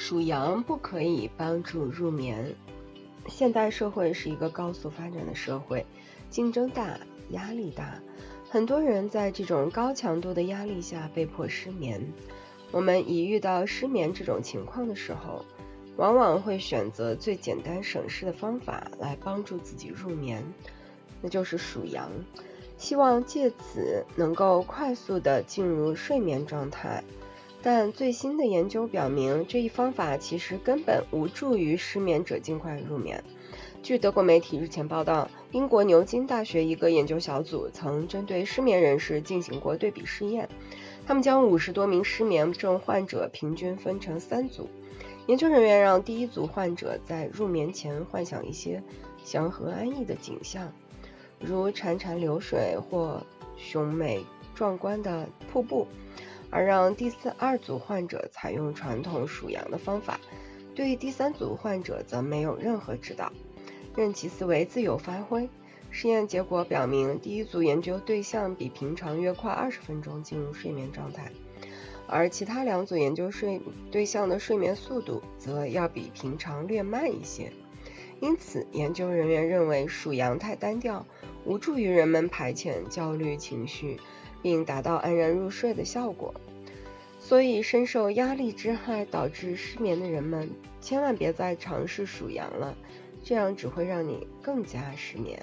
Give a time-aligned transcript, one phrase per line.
[0.00, 2.54] 属羊不可以帮助入眠。
[3.26, 5.84] 现代社会是一个高速发展的社会，
[6.30, 8.00] 竞争大，压力大，
[8.48, 12.12] 很多人在这种高强度的压力下被迫失眠。
[12.70, 15.44] 我们一遇到失眠这种情况的时候，
[15.96, 20.44] 往往会选择最简单省事的方法来帮助自己入眠，
[21.20, 22.08] 那就是数羊，
[22.76, 27.02] 希望借此能够快速的进入睡眠状态。
[27.60, 33.22] 但最新的研究表明，这一方法其实根本无助于失眠者尽快入眠。
[33.82, 40.48] 据德国媒体日前报道，英国牛津大学一个研究小组曾针对失眠人士进行过对比试验。
[41.06, 44.68] 他们将五十多名失眠症患者平均分成三组，
[45.26, 48.82] 研究人员让第一组患者在入眠前幻想一些
[49.24, 50.72] 祥和安逸的景象，
[51.40, 53.22] 如潺潺流水或
[53.56, 55.86] 雄美壮观的瀑布。
[56.50, 60.18] 而让第四二组患者采用传统数羊的方法，
[60.74, 63.32] 对第三组患者则没有任何指导，
[63.96, 65.48] 任其思维自由发挥。
[65.90, 71.32] 实验结果表明，第一组研究对象比平常约快二十分钟进入睡眠状态，
[72.06, 77.50] 而其他两组研究睡对象的睡眠速度则要比平常略慢一些。
[78.20, 81.06] 因此，研究人员认为数羊太单调，
[81.44, 83.98] 无助于人们排遣焦虑情绪。
[84.42, 86.34] 并达到安然入睡的效果，
[87.20, 90.48] 所以深受压力之害导致失眠的人们，
[90.80, 92.76] 千万别再尝试数羊了，
[93.22, 95.40] 这样只会让你更加失眠。